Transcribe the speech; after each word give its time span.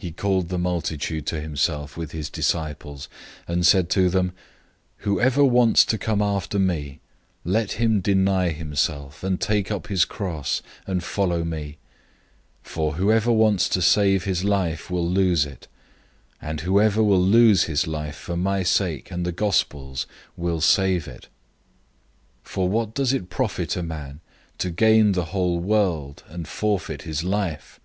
008:034 0.00 0.02
He 0.02 0.10
called 0.10 0.48
the 0.48 0.58
multitude 0.58 1.26
to 1.26 1.40
himself 1.40 1.96
with 1.96 2.10
his 2.10 2.28
disciples, 2.28 3.08
and 3.46 3.64
said 3.64 3.88
to 3.90 4.10
them, 4.10 4.32
"Whoever 5.06 5.44
wants 5.44 5.84
to 5.84 5.98
come 5.98 6.20
after 6.20 6.58
me, 6.58 6.98
let 7.44 7.74
him 7.74 8.00
deny 8.00 8.48
himself, 8.48 9.22
and 9.22 9.40
take 9.40 9.70
up 9.70 9.86
his 9.86 10.04
cross, 10.04 10.62
and 10.84 11.04
follow 11.04 11.44
me. 11.44 11.78
008:035 12.64 12.68
For 12.72 12.92
whoever 12.94 13.30
wants 13.30 13.68
to 13.68 13.80
save 13.80 14.24
his 14.24 14.42
life 14.42 14.90
will 14.90 15.08
lose 15.08 15.46
it; 15.46 15.68
and 16.42 16.62
whoever 16.62 17.00
will 17.00 17.22
lose 17.22 17.62
his 17.62 17.86
life 17.86 18.16
for 18.16 18.36
my 18.36 18.64
sake 18.64 19.12
and 19.12 19.24
the 19.24 19.28
sake 19.28 19.30
of 19.30 19.38
the 19.54 19.66
Good 19.70 19.76
News 19.78 20.06
will 20.36 20.60
save 20.60 21.06
it. 21.06 21.28
008:036 22.38 22.48
For 22.48 22.68
what 22.68 22.94
does 22.94 23.12
it 23.12 23.30
profit 23.30 23.76
a 23.76 23.82
man, 23.84 24.18
to 24.58 24.70
gain 24.70 25.12
the 25.12 25.26
whole 25.26 25.60
world, 25.60 26.24
and 26.26 26.48
forfeit 26.48 27.02
his 27.02 27.22
life? 27.22 27.78